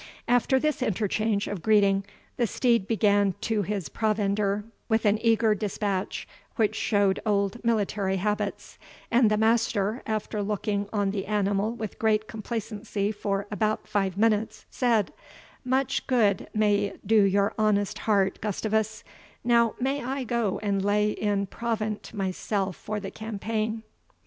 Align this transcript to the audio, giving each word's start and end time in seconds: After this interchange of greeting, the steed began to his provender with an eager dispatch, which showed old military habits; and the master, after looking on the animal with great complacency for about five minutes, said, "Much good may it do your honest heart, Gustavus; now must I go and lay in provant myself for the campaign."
After 0.27 0.57
this 0.59 0.81
interchange 0.81 1.47
of 1.47 1.61
greeting, 1.61 2.03
the 2.35 2.47
steed 2.47 2.87
began 2.87 3.35
to 3.41 3.61
his 3.61 3.87
provender 3.87 4.63
with 4.89 5.05
an 5.05 5.19
eager 5.23 5.53
dispatch, 5.53 6.27
which 6.55 6.73
showed 6.73 7.21
old 7.23 7.63
military 7.63 8.17
habits; 8.17 8.79
and 9.11 9.29
the 9.29 9.37
master, 9.37 10.01
after 10.07 10.41
looking 10.41 10.89
on 10.91 11.11
the 11.11 11.27
animal 11.27 11.73
with 11.75 11.99
great 11.99 12.27
complacency 12.27 13.11
for 13.11 13.45
about 13.51 13.87
five 13.87 14.17
minutes, 14.17 14.65
said, 14.71 15.13
"Much 15.63 16.07
good 16.07 16.49
may 16.51 16.79
it 16.85 17.05
do 17.05 17.21
your 17.21 17.53
honest 17.59 17.99
heart, 18.09 18.41
Gustavus; 18.41 19.03
now 19.43 19.75
must 19.79 20.01
I 20.03 20.23
go 20.23 20.57
and 20.63 20.83
lay 20.83 21.11
in 21.11 21.45
provant 21.45 22.11
myself 22.11 22.75
for 22.75 22.99
the 22.99 23.11
campaign." 23.11 23.83